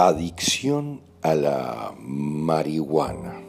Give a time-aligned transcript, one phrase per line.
[0.00, 3.40] Adicción a la marihuana.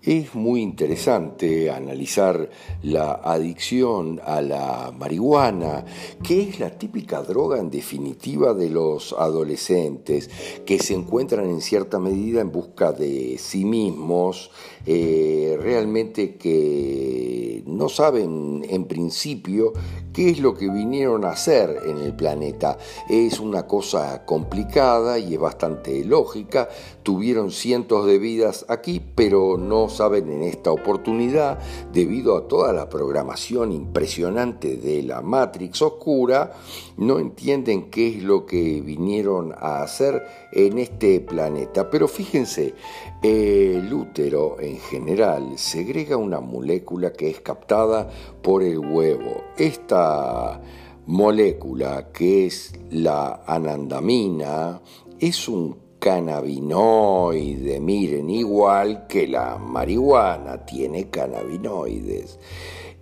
[0.00, 2.48] Es muy interesante analizar
[2.82, 5.84] la adicción a la marihuana,
[6.22, 10.30] que es la típica droga en definitiva de los adolescentes,
[10.64, 14.50] que se encuentran en cierta medida en busca de sí mismos,
[14.86, 19.74] eh, realmente que no saben en principio
[20.12, 22.78] qué es lo que vinieron a hacer en el planeta.
[23.08, 26.68] Es una cosa complicada y es bastante lógica.
[27.02, 31.58] Tuvieron cientos de vidas aquí, pero no saben en esta oportunidad,
[31.92, 36.52] debido a toda la programación impresionante de la Matrix oscura,
[36.96, 41.90] no entienden qué es lo que vinieron a hacer en este planeta.
[41.90, 42.74] Pero fíjense,
[43.22, 48.10] el útero en general segrega una molécula que es captada
[48.42, 49.42] por el huevo.
[49.56, 50.60] Esta
[51.06, 54.80] molécula, que es la anandamina,
[55.18, 62.40] es un cannabinoide, miren, igual que la marihuana tiene cannabinoides.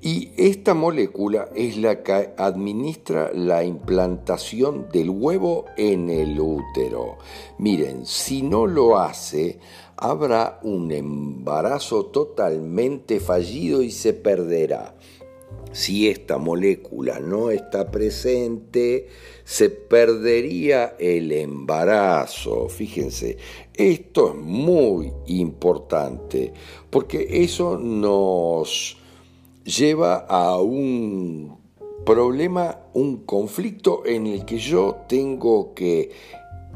[0.02, 7.18] Y esta molécula es la que administra la implantación del huevo en el útero.
[7.58, 9.58] Miren, si no lo hace,
[9.96, 14.94] habrá un embarazo totalmente fallido y se perderá
[15.72, 19.08] si esta molécula no está presente,
[19.44, 22.68] se perdería el embarazo.
[22.68, 23.36] Fíjense,
[23.74, 26.52] esto es muy importante
[26.90, 28.99] porque eso nos
[29.70, 31.58] lleva a un
[32.04, 36.10] problema, un conflicto en el que yo tengo que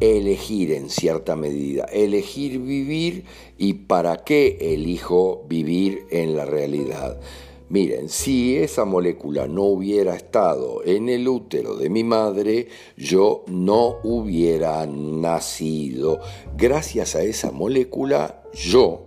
[0.01, 3.25] elegir en cierta medida, elegir vivir
[3.59, 7.21] y para qué elijo vivir en la realidad.
[7.69, 13.97] Miren, si esa molécula no hubiera estado en el útero de mi madre, yo no
[14.05, 16.21] hubiera nacido.
[16.57, 19.07] Gracias a esa molécula, yo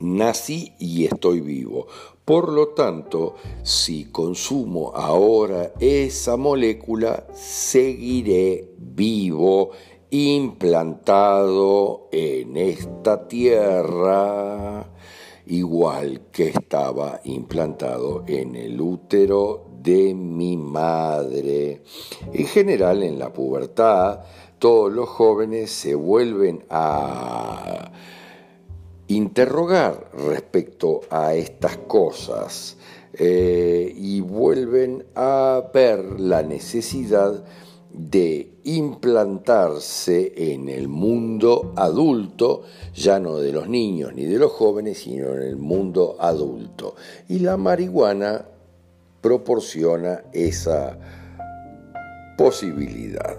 [0.00, 1.86] nací y estoy vivo.
[2.24, 9.72] Por lo tanto, si consumo ahora esa molécula, seguiré vivo,
[10.10, 14.88] implantado en esta tierra
[15.46, 21.82] igual que estaba implantado en el útero de mi madre.
[22.32, 24.20] En general, en la pubertad,
[24.58, 27.92] todos los jóvenes se vuelven a
[29.08, 32.76] interrogar respecto a estas cosas
[33.14, 37.44] eh, y vuelven a ver la necesidad
[37.92, 42.62] de implantarse en el mundo adulto,
[42.92, 46.96] ya no de los niños ni de los jóvenes, sino en el mundo adulto.
[47.28, 48.46] Y la marihuana
[49.20, 50.98] proporciona esa
[52.36, 53.38] posibilidad.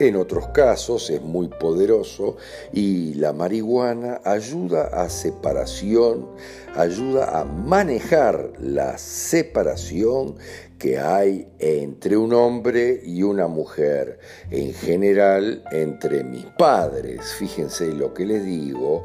[0.00, 2.36] En otros casos es muy poderoso
[2.72, 6.26] y la marihuana ayuda a separación,
[6.74, 10.34] ayuda a manejar la separación
[10.78, 14.18] que hay entre un hombre y una mujer,
[14.50, 19.04] en general entre mis padres, fíjense lo que les digo,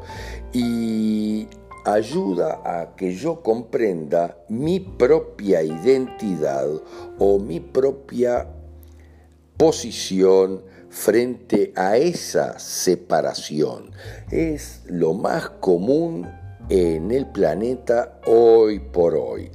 [0.52, 1.46] y
[1.84, 6.68] ayuda a que yo comprenda mi propia identidad
[7.20, 8.48] o mi propia
[9.56, 13.92] posición frente a esa separación.
[14.30, 16.28] Es lo más común
[16.68, 19.50] en el planeta hoy por hoy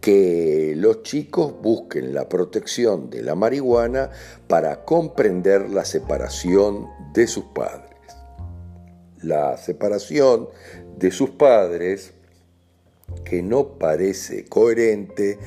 [0.00, 4.10] que los chicos busquen la protección de la marihuana
[4.48, 7.90] para comprender la separación de sus padres.
[9.20, 10.48] La separación
[10.96, 12.14] de sus padres
[13.24, 15.38] que no parece coherente,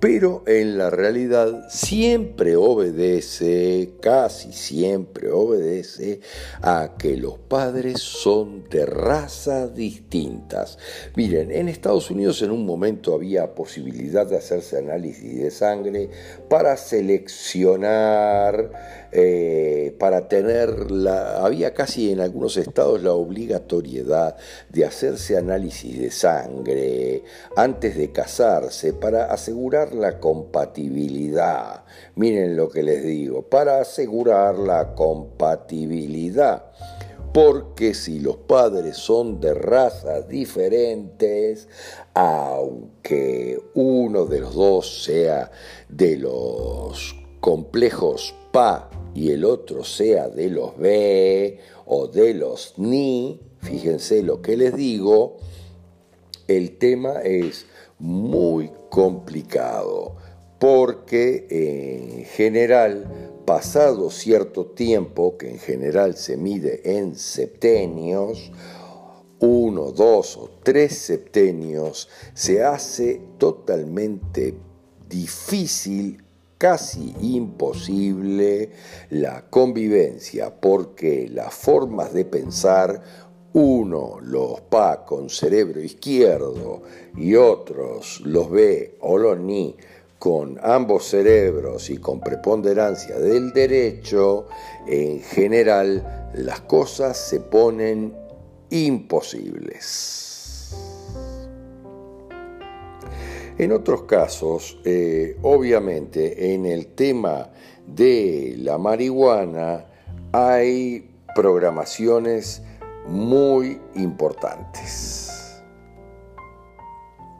[0.00, 6.20] pero en la realidad siempre obedece, casi siempre obedece,
[6.62, 10.78] a que los padres son de razas distintas.
[11.16, 16.10] Miren, en Estados Unidos en un momento había posibilidad de hacerse análisis de sangre
[16.48, 18.70] para seleccionar,
[19.10, 20.68] eh, para tener.
[21.40, 24.36] Había casi en algunos estados la obligatoriedad
[24.68, 27.22] de hacerse análisis de sangre
[27.56, 31.84] antes de casarse para asegurar la compatibilidad.
[32.14, 36.64] Miren lo que les digo, para asegurar la compatibilidad.
[37.32, 41.68] Porque si los padres son de razas diferentes,
[42.14, 45.50] aunque uno de los dos sea
[45.88, 53.40] de los complejos PA y el otro sea de los B o de los NI,
[53.60, 55.36] fíjense lo que les digo,
[56.48, 57.66] el tema es
[57.98, 60.16] muy complicado
[60.58, 68.50] porque en general, pasado cierto tiempo, que en general se mide en septenios,
[69.40, 74.56] uno, dos o tres septenios, se hace totalmente
[75.08, 76.24] difícil,
[76.58, 78.72] casi imposible,
[79.10, 86.82] la convivencia, porque las formas de pensar, uno los pa con cerebro izquierdo
[87.16, 89.74] y otros los ve o los ni
[90.18, 94.46] con ambos cerebros y con preponderancia del derecho,
[94.86, 98.14] en general las cosas se ponen
[98.70, 100.28] imposibles.
[103.58, 107.50] En otros casos, eh, obviamente, en el tema
[107.86, 109.86] de la marihuana
[110.32, 112.62] hay programaciones
[113.08, 115.62] muy importantes.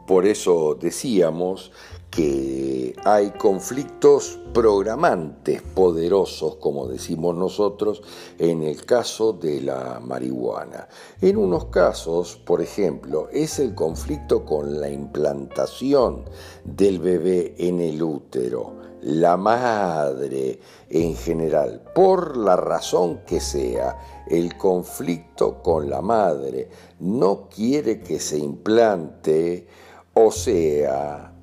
[0.07, 1.71] Por eso decíamos
[2.09, 8.01] que hay conflictos programantes poderosos, como decimos nosotros,
[8.39, 10.87] en el caso de la marihuana.
[11.21, 16.23] En unos casos, por ejemplo, es el conflicto con la implantación
[16.63, 20.59] del bebé en el útero, la madre
[20.89, 23.97] en general, por la razón que sea,
[24.27, 26.69] el conflicto con la madre
[26.99, 29.67] no quiere que se implante,
[30.13, 31.33] o sea,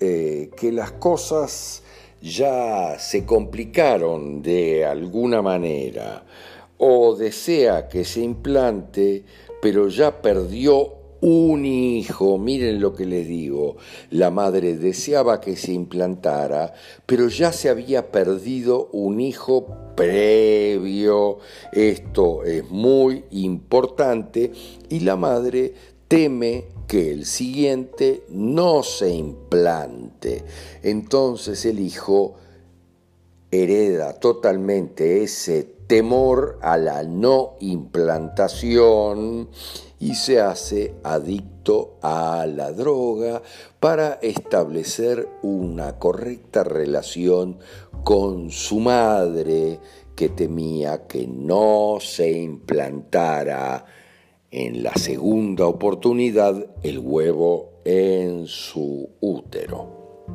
[0.00, 1.82] eh, que las cosas
[2.20, 6.24] ya se complicaron de alguna manera
[6.78, 9.24] o desea que se implante,
[9.62, 13.78] pero ya perdió un hijo, miren lo que les digo,
[14.10, 16.74] la madre deseaba que se implantara,
[17.06, 19.66] pero ya se había perdido un hijo
[19.96, 21.38] previo,
[21.72, 24.52] esto es muy importante,
[24.90, 25.72] y la madre
[26.08, 30.44] teme que el siguiente no se implante.
[30.82, 32.34] Entonces el hijo
[33.50, 39.48] hereda totalmente ese temor a la no implantación
[40.04, 43.40] y se hace adicto a la droga
[43.80, 47.56] para establecer una correcta relación
[48.02, 49.80] con su madre
[50.14, 53.86] que temía que no se implantara
[54.50, 60.28] en la segunda oportunidad el huevo en su útero.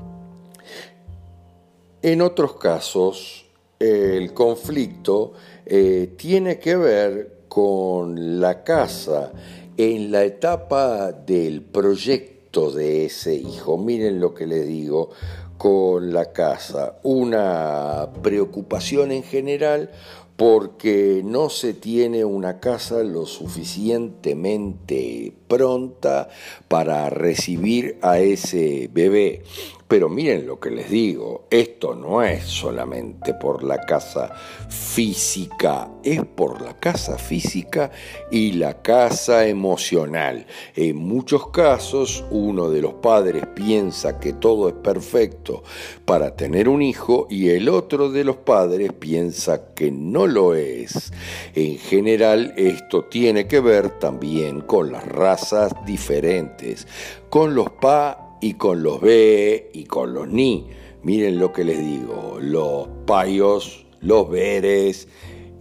[2.02, 3.46] En otros casos,
[3.78, 5.34] el conflicto
[5.68, 9.34] eh, tiene que ver con la casa
[9.80, 13.78] en la etapa del proyecto de ese hijo.
[13.78, 15.12] Miren lo que le digo
[15.58, 17.00] con la casa.
[17.02, 19.90] Una preocupación en general
[20.36, 26.28] porque no se tiene una casa lo suficientemente pronta
[26.68, 29.44] para recibir a ese bebé.
[29.90, 34.30] Pero miren lo que les digo, esto no es solamente por la casa
[34.70, 37.90] física, es por la casa física
[38.30, 40.46] y la casa emocional.
[40.76, 45.64] En muchos casos uno de los padres piensa que todo es perfecto
[46.06, 51.12] para tener un hijo y el otro de los padres piensa que no lo es.
[51.56, 56.88] En general esto tiene que ver también con las razas diferentes,
[57.32, 60.68] con los pa y con los B y con los Ni.
[61.04, 65.08] Miren lo que les digo, los payos, los veres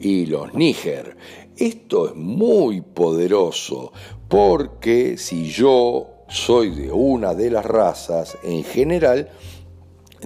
[0.01, 1.17] y los níger.
[1.57, 3.93] Esto es muy poderoso
[4.29, 9.31] porque si yo soy de una de las razas, en general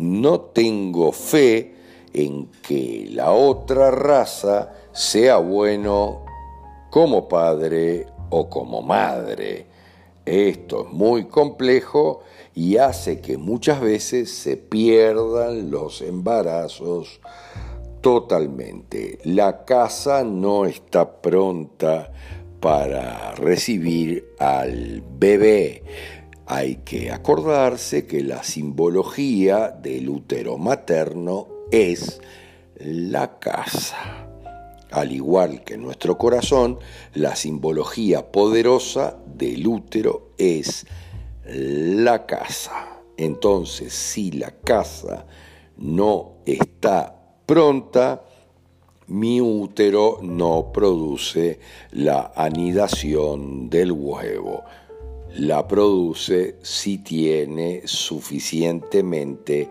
[0.01, 1.75] no tengo fe
[2.13, 6.25] en que la otra raza sea bueno
[6.91, 9.67] como padre o como madre.
[10.25, 12.23] Esto es muy complejo
[12.55, 17.21] y hace que muchas veces se pierdan los embarazos
[18.01, 19.19] totalmente.
[19.25, 22.13] La casa no está pronta
[22.61, 25.83] para recibir al bebé.
[26.47, 32.21] Hay que acordarse que la simbología del útero materno es
[32.77, 34.29] la casa.
[34.91, 36.79] Al igual que nuestro corazón,
[37.15, 41.02] la simbología poderosa del útero es la
[42.27, 43.03] casa.
[43.17, 45.27] Entonces, si la casa
[45.77, 47.15] no está
[47.47, 48.25] pronta,
[49.09, 51.59] mi útero no produce
[51.91, 54.63] la anidación del huevo.
[55.37, 59.69] La produce si tiene suficientemente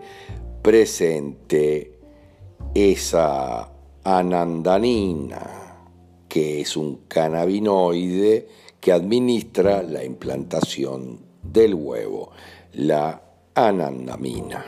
[0.60, 1.98] presente
[2.74, 3.72] esa
[4.04, 5.78] anandanina,
[6.28, 8.48] que es un cannabinoide
[8.80, 12.30] que administra la implantación del huevo,
[12.72, 13.22] la
[13.54, 14.64] anandamina.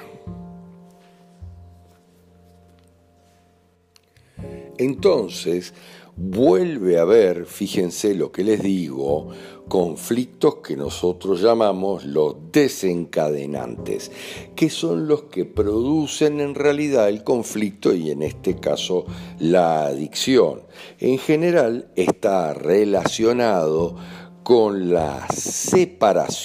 [4.76, 5.72] Entonces,
[6.16, 9.28] vuelve a haber, fíjense lo que les digo,
[9.68, 14.12] conflictos que nosotros llamamos los desencadenantes,
[14.54, 19.06] que son los que producen en realidad el conflicto y en este caso
[19.38, 20.62] la adicción.
[21.00, 23.96] En general está relacionado
[24.44, 26.44] con la separación,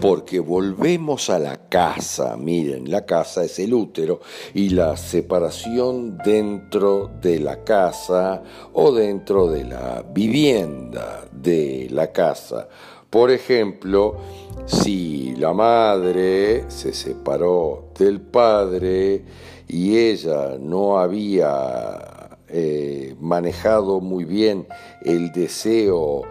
[0.00, 4.20] porque volvemos a la casa, miren, la casa es el útero,
[4.52, 8.42] y la separación dentro de la casa
[8.74, 12.68] o dentro de la vivienda de la casa.
[13.08, 14.18] Por ejemplo,
[14.66, 19.24] si la madre se separó del padre
[19.68, 22.21] y ella no había
[22.52, 24.66] eh, manejado muy bien
[25.04, 26.22] el deseo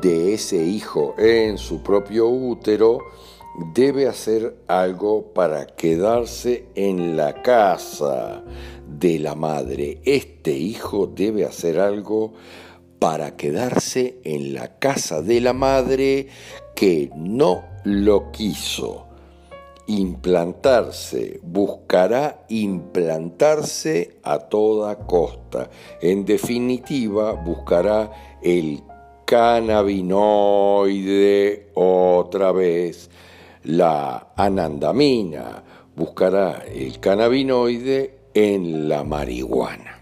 [0.00, 2.98] de ese hijo en su propio útero,
[3.74, 8.42] debe hacer algo para quedarse en la casa
[8.86, 10.00] de la madre.
[10.04, 12.32] Este hijo debe hacer algo
[12.98, 16.28] para quedarse en la casa de la madre
[16.74, 19.11] que no lo quiso
[19.86, 25.68] implantarse, buscará implantarse a toda costa.
[26.00, 28.82] En definitiva, buscará el
[29.24, 33.10] cannabinoide otra vez,
[33.64, 35.64] la anandamina,
[35.96, 39.98] buscará el cannabinoide en la marihuana.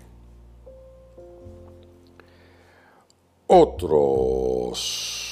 [3.47, 5.30] Otros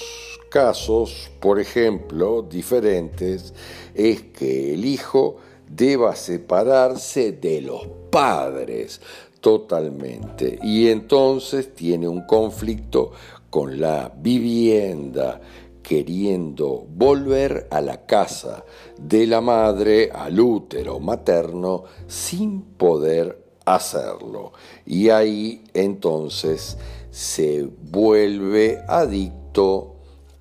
[0.49, 3.55] casos, por ejemplo, diferentes,
[3.95, 5.37] es que el hijo
[5.69, 9.00] deba separarse de los padres
[9.40, 13.12] totalmente y entonces tiene un conflicto
[13.50, 15.40] con la vivienda
[15.83, 18.64] queriendo volver a la casa
[19.00, 24.52] de la madre, al útero materno, sin poder hacerlo.
[24.85, 26.76] Y ahí entonces
[27.11, 29.98] se vuelve adicto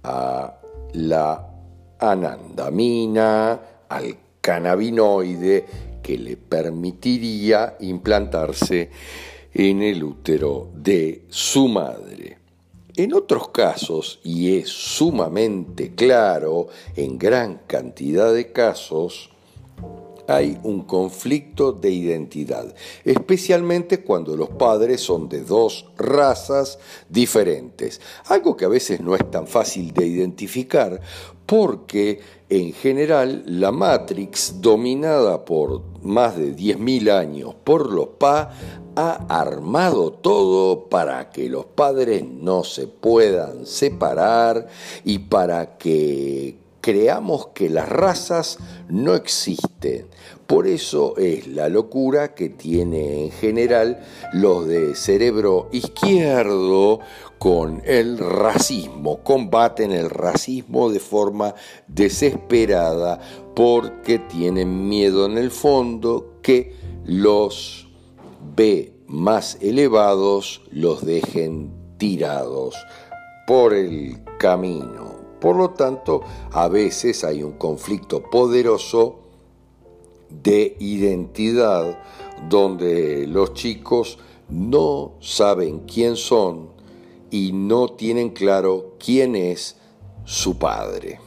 [0.07, 0.59] a
[0.93, 1.47] la
[1.99, 3.59] anandamina,
[3.89, 5.65] al cannabinoide
[6.01, 8.89] que le permitiría implantarse
[9.53, 12.37] en el útero de su madre.
[12.95, 19.29] En otros casos, y es sumamente claro, en gran cantidad de casos,
[20.27, 26.79] hay un conflicto de identidad, especialmente cuando los padres son de dos razas
[27.09, 31.01] diferentes, algo que a veces no es tan fácil de identificar
[31.45, 32.19] porque
[32.49, 38.51] en general la Matrix, dominada por más de 10.000 años por los PA,
[38.95, 44.67] ha armado todo para que los padres no se puedan separar
[45.03, 46.57] y para que
[46.87, 50.07] creamos que las razas no existen.
[50.47, 53.99] Por eso es la locura que tiene en general
[54.31, 57.01] los de cerebro izquierdo
[57.39, 61.55] con el racismo, combaten el racismo de forma
[61.89, 63.19] desesperada
[63.53, 67.89] porque tienen miedo en el fondo que los
[68.55, 72.75] B más elevados los dejen tirados
[73.45, 75.16] por el camino.
[75.39, 79.19] Por lo tanto, a veces hay un conflicto poderoso
[80.29, 81.99] de identidad
[82.49, 86.69] donde los chicos no saben quién son
[87.31, 89.75] y no tienen claro quién es
[90.25, 91.19] su padre.